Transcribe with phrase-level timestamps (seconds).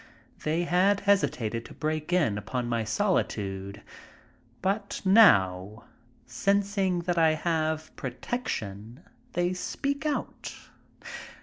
[0.41, 3.83] They had hesitated to break in upon my solitude,
[4.63, 5.83] but now,
[6.25, 9.01] sensing that I have protection,
[9.33, 10.55] they speak out.